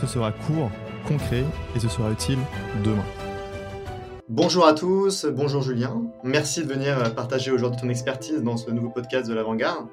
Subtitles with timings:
[0.00, 0.70] Ce sera court,
[1.06, 1.44] concret,
[1.74, 2.38] et ce sera utile
[2.84, 3.04] demain.
[4.28, 6.02] Bonjour à tous, bonjour Julien.
[6.22, 9.88] Merci de venir partager aujourd'hui ton expertise dans ce nouveau podcast de l'Avant-Garde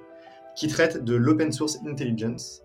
[0.56, 2.62] qui traite de l'open source intelligence.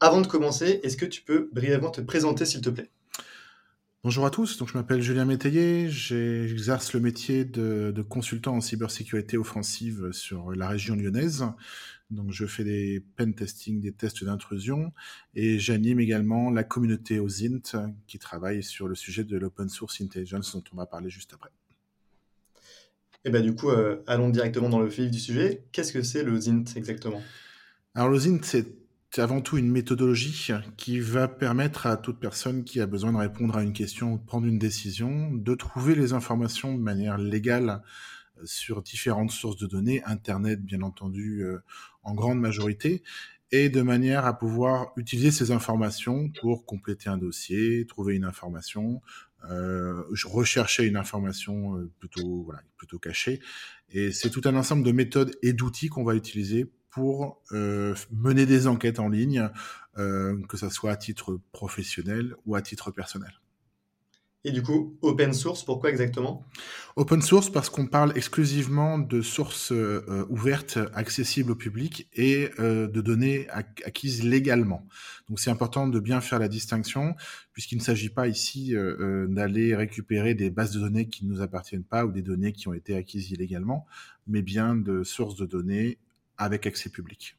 [0.00, 2.90] Avant de commencer, est-ce que tu peux brièvement te présenter s'il te plaît?
[4.02, 9.36] Bonjour à tous, donc je m'appelle Julien Métayer, j'exerce le métier de, consultant en cybersécurité
[9.36, 11.44] offensive sur la région lyonnaise.
[12.10, 14.92] Donc je fais des pen testing, des tests d'intrusion
[15.34, 20.54] et j'anime également la communauté OSINT qui travaille sur le sujet de l'open source intelligence
[20.54, 21.50] dont on va parler juste après.
[23.22, 25.64] Et eh bien du coup, euh, allons directement dans le vif du sujet.
[25.72, 27.22] Qu'est-ce que c'est le ZINT exactement?
[27.94, 28.80] Alors le ZINT, c'est
[29.12, 33.16] c'est avant tout une méthodologie qui va permettre à toute personne qui a besoin de
[33.16, 37.18] répondre à une question ou de prendre une décision de trouver les informations de manière
[37.18, 37.82] légale
[38.38, 41.58] euh, sur différentes sources de données, Internet bien entendu euh,
[42.02, 43.02] en grande majorité,
[43.52, 49.00] et de manière à pouvoir utiliser ces informations pour compléter un dossier, trouver une information,
[49.50, 53.40] euh, rechercher une information plutôt voilà plutôt cachée.
[53.90, 58.46] Et c'est tout un ensemble de méthodes et d'outils qu'on va utiliser pour euh, mener
[58.46, 59.48] des enquêtes en ligne,
[59.98, 63.39] euh, que ce soit à titre professionnel ou à titre personnel.
[64.44, 66.46] Et du coup, open source, pourquoi exactement?
[66.96, 73.00] Open source parce qu'on parle exclusivement de sources euh, ouvertes, accessibles au public et de
[73.00, 74.86] données acquises légalement.
[75.28, 77.14] Donc c'est important de bien faire la distinction
[77.52, 78.74] puisqu'il ne s'agit pas ici
[79.28, 82.66] d'aller récupérer des bases de données qui ne nous appartiennent pas ou des données qui
[82.68, 83.86] ont été acquises illégalement,
[84.26, 85.98] mais bien de sources de données
[86.38, 87.36] avec accès public.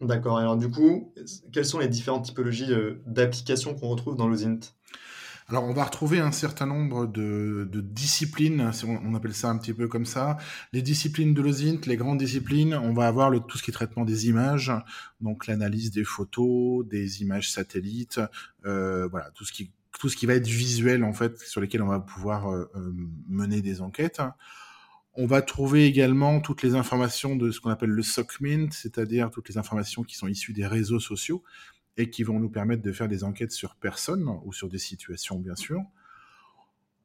[0.00, 0.36] D'accord.
[0.36, 1.14] Alors du coup,
[1.52, 4.60] quelles sont les différentes typologies euh, d'applications qu'on retrouve dans l'OSINT
[5.48, 9.86] alors, on va retrouver un certain nombre de, disciplines, on appelle ça un petit peu
[9.86, 10.38] comme ça.
[10.72, 14.04] Les disciplines de l'OSINT, les grandes disciplines, on va avoir tout ce qui est traitement
[14.04, 14.72] des images,
[15.20, 18.20] donc l'analyse des photos, des images satellites,
[18.64, 21.80] euh, voilà, tout ce qui tout ce qui va être visuel en fait, sur lesquels
[21.80, 22.68] on va pouvoir euh,
[23.28, 24.20] mener des enquêtes.
[25.14, 29.48] On va trouver également toutes les informations de ce qu'on appelle le SOCMINT, c'est-à-dire toutes
[29.48, 31.42] les informations qui sont issues des réseaux sociaux
[31.96, 35.38] et qui vont nous permettre de faire des enquêtes sur personnes ou sur des situations,
[35.38, 35.82] bien sûr.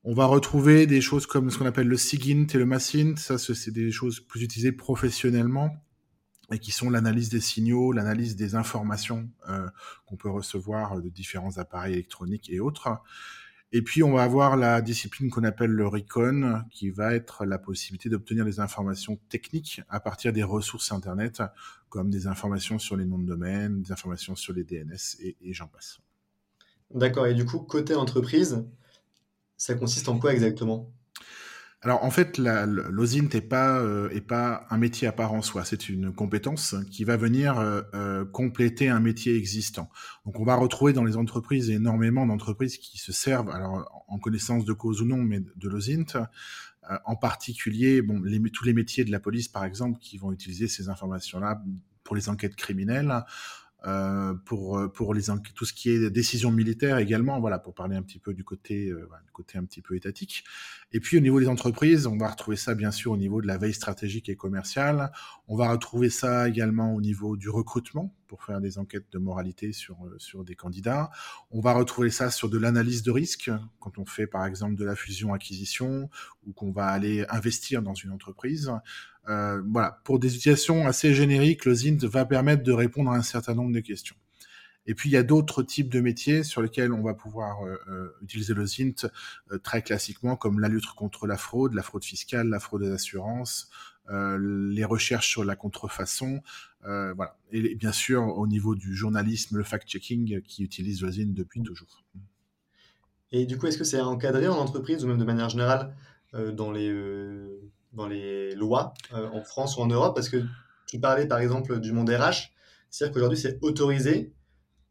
[0.04, 3.18] On va retrouver des choses comme ce qu'on appelle le SIGINT et le MASINT.
[3.18, 5.76] Ça, c'est des choses plus utilisées professionnellement
[6.52, 9.68] et qui sont l'analyse des signaux, l'analyse des informations euh,
[10.06, 12.90] qu'on peut recevoir de différents appareils électroniques et autres.
[13.74, 17.58] Et puis, on va avoir la discipline qu'on appelle le recon, qui va être la
[17.58, 21.42] possibilité d'obtenir des informations techniques à partir des ressources Internet,
[21.90, 25.54] comme des informations sur les noms de domaine, des informations sur les DNS, et, et
[25.54, 26.00] j'en passe.
[26.94, 27.28] D'accord.
[27.28, 28.66] Et du coup, côté entreprise,
[29.56, 30.92] ça consiste en quoi exactement?
[31.84, 35.90] Alors en fait, l'OSINT n'est pas, euh, pas un métier à part en soi, c'est
[35.90, 39.90] une compétence qui va venir euh, euh, compléter un métier existant.
[40.26, 44.64] Donc on va retrouver dans les entreprises énormément d'entreprises qui se servent, alors en connaissance
[44.64, 46.28] de cause ou non, mais de l'OSINT.
[47.06, 50.68] en particulier, bon, les, tous les métiers de la police, par exemple, qui vont utiliser
[50.68, 51.64] ces informations-là
[52.04, 53.24] pour les enquêtes criminelles.
[53.88, 55.24] Euh, pour euh, pour les
[55.56, 58.90] tout ce qui est décision militaire également voilà pour parler un petit peu du côté
[58.90, 60.44] euh, côté un petit peu étatique.
[60.92, 63.48] Et puis au niveau des entreprises on va retrouver ça bien sûr au niveau de
[63.48, 65.12] la veille stratégique et commerciale.
[65.48, 69.74] On va retrouver ça également au niveau du recrutement pour faire des enquêtes de moralité
[69.74, 71.12] sur sur des candidats.
[71.52, 74.86] On va retrouver ça sur de l'analyse de risque quand on fait par exemple de
[74.86, 76.10] la fusion acquisition
[76.48, 78.72] ou qu'on va aller investir dans une entreprise.
[79.28, 83.22] Euh, voilà, pour des utilisations assez génériques, le ZINT va permettre de répondre à un
[83.22, 84.16] certain nombre de questions.
[84.86, 87.76] Et puis il y a d'autres types de métiers sur lesquels on va pouvoir euh,
[87.90, 89.10] euh, utiliser le ZINT
[89.62, 93.70] très classiquement, comme la lutte contre la fraude, la fraude fiscale, la fraude des assurances,
[94.10, 96.42] les recherches sur la contrefaçon,
[96.84, 97.38] voilà.
[97.52, 102.04] Et bien sûr au niveau du journalisme, le fact-checking qui utilise le ZINT depuis toujours.
[103.32, 105.96] Et du coup, est-ce que c'est encadré en entreprise ou même de manière générale
[106.34, 106.92] dans les
[107.94, 110.16] dans les lois euh, en France ou en Europe?
[110.16, 110.44] Parce que
[110.88, 112.52] tu parlais par exemple du monde RH,
[112.90, 114.34] c'est-à-dire qu'aujourd'hui c'est autorisé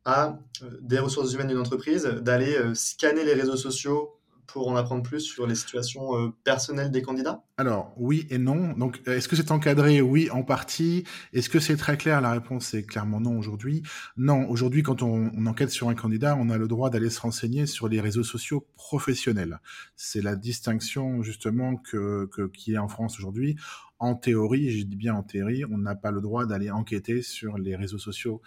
[0.04, 4.19] à euh, des ressources humaines d'une entreprise d'aller euh, scanner les réseaux sociaux
[4.52, 7.42] pour en apprendre plus sur les situations euh, personnelles des candidats?
[7.56, 8.72] Alors, oui et non.
[8.72, 10.00] Donc, est-ce que c'est encadré?
[10.00, 11.04] Oui, en partie.
[11.32, 12.20] Est-ce que c'est très clair?
[12.20, 13.82] La réponse est clairement non aujourd'hui.
[14.16, 17.66] Non, aujourd'hui, quand on, enquête sur un candidat, on a le droit d'aller se renseigner
[17.66, 19.60] sur les réseaux sociaux professionnels.
[19.96, 23.56] C'est la distinction, justement, que, que, qui est en France aujourd'hui.
[23.98, 27.58] En théorie, je dis bien en théorie, on n'a pas le droit d'aller enquêter sur
[27.58, 28.40] les réseaux sociaux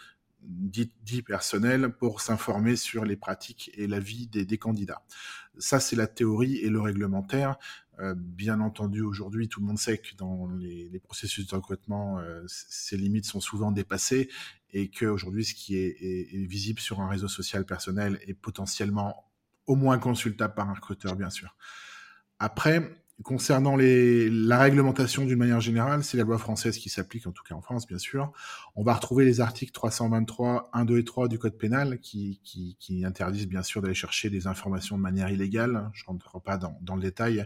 [0.46, 5.04] dit, dit personnel pour s'informer sur les pratiques et la vie des candidats.
[5.58, 7.58] Ça, c'est la théorie et le réglementaire.
[8.00, 12.20] Euh, bien entendu, aujourd'hui, tout le monde sait que dans les, les processus de recrutement,
[12.20, 14.30] euh, ces limites sont souvent dépassées
[14.72, 19.32] et qu'aujourd'hui, ce qui est, est, est, visible sur un réseau social personnel est potentiellement
[19.68, 21.56] au moins consultable par un recruteur, bien sûr.
[22.40, 27.44] Après, Concernant la réglementation d'une manière générale, c'est la loi française qui s'applique, en tout
[27.44, 28.32] cas en France, bien sûr.
[28.76, 32.40] On va retrouver les articles 323, 1, 2 et 3 du Code pénal qui,
[33.06, 35.90] interdisent, bien sûr, d'aller chercher des informations de manière illégale.
[35.94, 37.46] Je ne rentre pas dans, dans, le détail.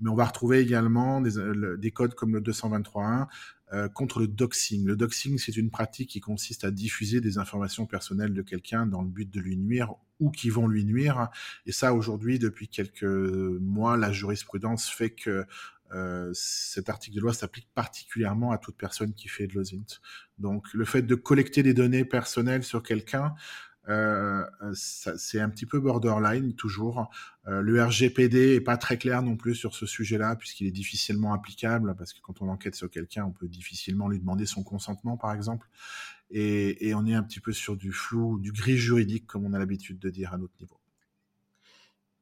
[0.00, 1.32] Mais on va retrouver également des,
[1.76, 3.26] des codes comme le 223.1
[3.72, 4.84] euh, contre le doxing.
[4.84, 9.02] Le doxing, c'est une pratique qui consiste à diffuser des informations personnelles de quelqu'un dans
[9.02, 11.28] le but de lui nuire ou qui vont lui nuire.
[11.66, 15.46] Et ça, aujourd'hui, depuis quelques mois, la jurisprudence fait que
[15.92, 20.00] euh, cet article de loi s'applique particulièrement à toute personne qui fait de l'OSINT.
[20.38, 23.34] Donc, le fait de collecter des données personnelles sur quelqu'un,
[23.88, 24.44] euh,
[24.74, 27.10] c'est un petit peu borderline toujours.
[27.48, 31.32] Euh, le RGPD est pas très clair non plus sur ce sujet-là puisqu'il est difficilement
[31.32, 35.16] applicable parce que quand on enquête sur quelqu'un, on peut difficilement lui demander son consentement
[35.16, 35.68] par exemple.
[36.32, 39.58] Et, on est un petit peu sur du flou, du gris juridique comme on a
[39.58, 40.78] l'habitude de dire à notre niveau.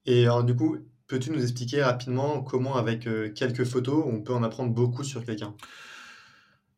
[0.06, 0.78] Et du coup,
[1.08, 5.25] peux-tu nous expliquer rapidement comment avec euh, quelques photos on peut en apprendre beaucoup sur
[5.25, 5.55] quelqu'un?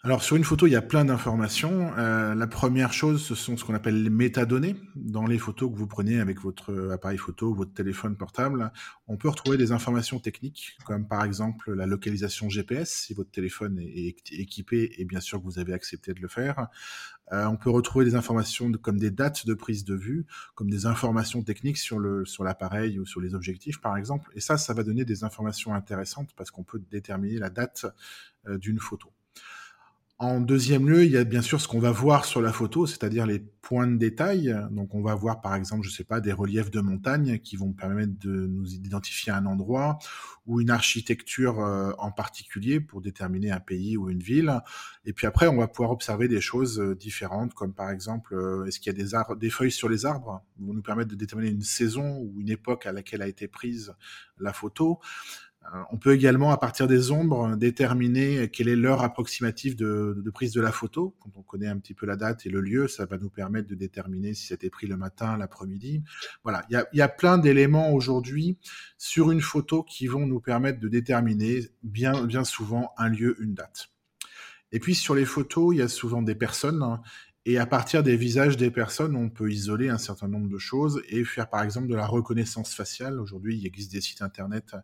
[0.02, 1.92] Alors sur une photo, il y a plein d'informations.
[1.98, 4.76] Euh, la première chose, ce sont ce qu'on appelle les métadonnées.
[4.96, 8.72] Dans les photos que vous prenez avec votre appareil photo, votre téléphone portable,
[9.08, 13.78] on peut retrouver des informations techniques, comme par exemple la localisation GPS, si votre téléphone
[13.78, 16.68] est équipé et bien sûr que vous avez accepté de le faire.
[17.32, 20.24] Euh, on peut retrouver des informations comme des dates de prise de vue,
[20.54, 24.30] comme des informations techniques sur le sur l'appareil ou sur les objectifs par exemple.
[24.34, 27.84] Et ça, ça va donner des informations intéressantes parce qu'on peut déterminer la date
[28.48, 29.12] euh, d'une photo.
[30.22, 32.86] En deuxième lieu, il y a bien sûr ce qu'on va voir sur la photo,
[32.86, 34.54] c'est-à-dire les points de détail.
[34.70, 37.72] Donc, on va voir, par exemple, je sais pas, des reliefs de montagne qui vont
[37.72, 39.98] permettre de nous identifier un endroit
[40.44, 44.60] ou une architecture euh, en particulier pour déterminer un pays ou une ville.
[45.06, 48.66] Et puis après, on va pouvoir observer des choses euh, différentes, comme par exemple, euh,
[48.66, 51.50] est-ce qu'il y a des, des feuilles sur les arbres, vont nous permettre de déterminer
[51.50, 53.94] une saison ou une époque à laquelle a été prise
[54.38, 55.00] la photo.
[55.72, 60.52] Euh, on peut également, à partir des ombres, déterminer quelle est l'heure approximative de, prise
[60.52, 61.14] de la photo.
[61.20, 63.68] Quand on connaît un petit peu la date et le lieu, ça va nous permettre
[63.68, 66.02] de déterminer si c'était pris le matin, l'après-midi.
[66.42, 68.58] Voilà, il y a, y a, plein d'éléments aujourd'hui
[68.96, 73.54] sur une photo qui vont nous permettre de déterminer bien, bien souvent un lieu, une
[73.54, 73.90] date.
[74.72, 77.00] Et puis sur les photos, il y a souvent des personnes hein,
[77.46, 81.02] et à partir des visages des personnes, on peut isoler un certain nombre de choses
[81.08, 83.18] et faire par exemple de la reconnaissance faciale.
[83.18, 84.74] Aujourd'hui, il existe des sites internet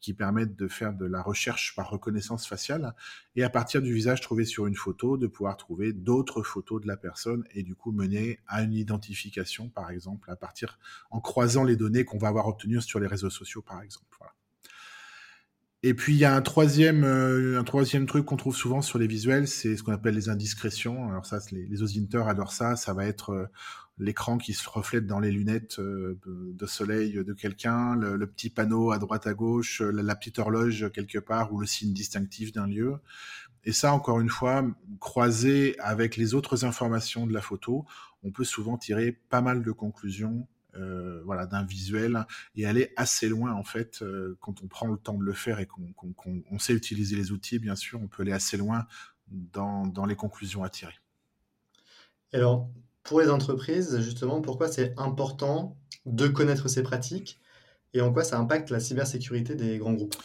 [0.00, 2.94] qui permettent de faire de la recherche par reconnaissance faciale
[3.36, 6.86] et à partir du visage trouvé sur une photo, de pouvoir trouver d'autres photos de
[6.86, 10.78] la personne et du coup mener à une identification par exemple à partir
[11.10, 14.18] en croisant les données qu'on va avoir obtenues sur les réseaux sociaux par exemple.
[15.84, 18.98] Et puis il y a un troisième, euh, un troisième truc qu'on trouve souvent sur
[18.98, 21.08] les visuels, c'est ce qu'on appelle les indiscrétions.
[21.08, 22.74] Alors ça, les, les osinteurs adorent ça.
[22.74, 23.46] Ça va être euh,
[23.98, 28.90] l'écran qui se reflète dans les lunettes euh, de soleil de quelqu'un, le, petit panneau
[28.90, 32.96] à droite à gauche, la, petite horloge quelque part ou le signe distinctif d'un lieu.
[33.64, 34.64] Et ça, encore une fois,
[34.98, 37.84] croisé avec les autres informations de la photo,
[38.24, 40.46] on peut souvent tirer pas mal de conclusions
[40.76, 44.98] euh, voilà, d'un visuel et aller assez loin en fait euh, quand on prend le
[44.98, 48.00] temps de le faire et qu'on qu qu on sait utiliser les outils, bien sûr,
[48.02, 48.86] on peut aller assez loin
[49.28, 50.94] dans, dans les conclusions à tirer.
[52.32, 52.68] Alors,
[53.02, 57.40] pour les entreprises, justement, pourquoi c'est important de connaître ces pratiques
[57.94, 60.16] et en quoi ça impacte la cybersécurité des grands groupes?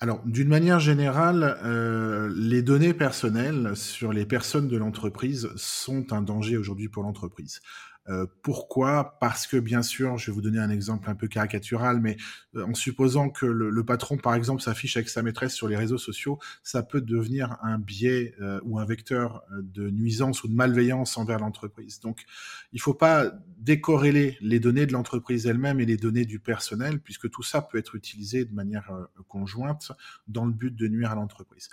[0.00, 6.22] Alors, d'une manière générale, euh, les données personnelles sur les personnes de l'entreprise sont un
[6.22, 7.60] danger aujourd'hui pour l'entreprise.
[8.08, 9.18] Euh, pourquoi?
[9.20, 12.16] Parce que bien sûr, je vais vous donner un exemple un peu caricatural, mais
[12.56, 15.76] euh, en supposant que le, le patron, par exemple, s'affiche avec sa maîtresse sur les
[15.76, 20.48] réseaux sociaux, ça peut devenir un biais euh, ou un vecteur euh, de nuisance ou
[20.48, 22.00] de malveillance envers l'entreprise.
[22.00, 22.24] Donc,
[22.72, 27.00] il ne faut pas décorréler les données de l'entreprise elle-même et les données du personnel,
[27.00, 28.90] puisque tout ça peut être utilisé de manière
[29.28, 29.92] conjointe
[30.26, 31.68] dans le but de nuire à l'entreprise.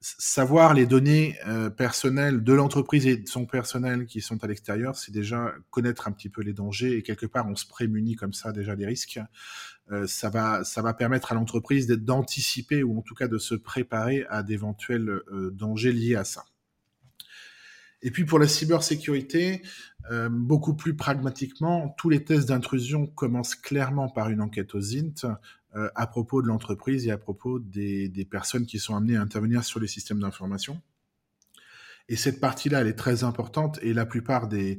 [0.00, 4.96] Savoir les données euh, personnelles de l'entreprise et de son personnel qui sont à l'extérieur,
[4.96, 8.32] c'est déjà connaître un petit peu les dangers et quelque part on se prémunit comme
[8.32, 9.18] ça déjà des risques.
[9.90, 13.54] Euh, ça va ça va permettre à l'entreprise d'anticiper ou en tout cas de se
[13.54, 16.44] préparer à d'éventuels euh, dangers liés à ça.
[18.02, 19.62] Et puis pour la cybersécurité,
[20.30, 25.26] beaucoup plus pragmatiquement, tous les tests d'intrusion commencent clairement par une enquête aux INT
[25.76, 29.62] euh, à propos de l'entreprise et à propos des, personnes qui sont amenées à intervenir
[29.62, 30.80] sur les systèmes d'information.
[32.08, 34.78] Et cette partie-là, elle est très importante et la plupart des,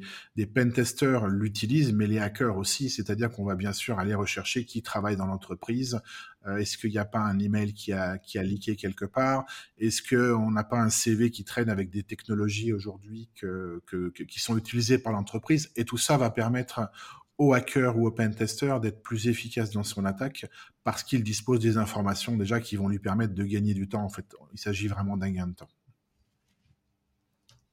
[0.56, 5.18] pentesters l'utilisent, mais les hackers aussi, c'est-à-dire qu'on va bien sûr aller rechercher qui travaille
[5.18, 6.01] dans l'entreprise.
[6.48, 9.46] Euh, Est-ce qu'il n'y a pas un email qui a, qui a leaké quelque part?
[9.77, 13.84] Est-ce qu'on n'a pas un CV qui traîne avec des technologies aujourd'hui que,
[14.27, 15.70] qui sont utilisées par l'entreprise?
[15.75, 16.89] Et tout ça va permettre
[17.38, 20.46] au hacker ou au pentester d'être plus efficace dans son attaque
[20.84, 24.03] parce qu'il dispose des informations déjà qui vont lui permettre de gagner du temps.
[24.03, 25.70] En fait, il s'agit vraiment d'un gain de temps.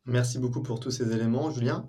[0.06, 1.88] Merci beaucoup pour tous ces éléments, Julien.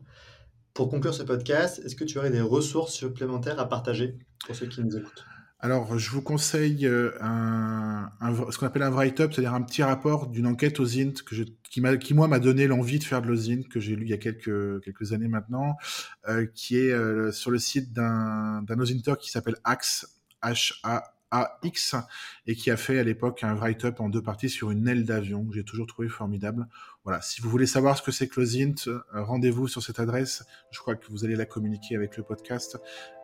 [0.74, 4.67] Pour conclure ce podcast, est-ce que tu aurais des ressources supplémentaires à partager pour ceux
[4.67, 5.25] qui nous écoutent?
[5.65, 7.10] Alors, je vous conseille euh,
[8.51, 11.34] ce qu'on appelle un write-up, c'est-à-dire un petit rapport d'une enquête aux INT que
[11.98, 14.17] qui, moi, m'a donné l'envie de faire de l'OSINT, que j'ai lu il y a
[14.17, 15.75] quelques, quelques années maintenant,
[16.29, 21.96] euh, qui est euh, sur le site d'un OSINTer qui s'appelle Axe, H-A AX
[22.48, 25.46] et qui a fait à l'époque un write-up en deux parties sur une aile d'avion
[25.46, 26.67] que j'ai toujours trouvé formidable.
[27.03, 30.44] Voilà, si vous voulez savoir ce que c'est que l'OSINT, euh, rendez-vous sur cette adresse.
[30.72, 32.77] Je crois que vous allez la communiquer avec le podcast.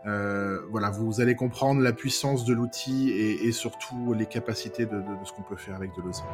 [0.05, 4.95] Euh, voilà, vous allez comprendre la puissance de l'outil et, et, surtout les capacités de,
[4.95, 6.25] de, de ce qu'on peut faire avec de l'OSINT.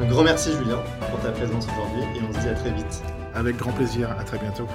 [0.00, 3.02] Un grand merci Julien pour ta présence aujourd'hui et on se dit à très vite.
[3.34, 4.66] Avec grand plaisir, à très bientôt.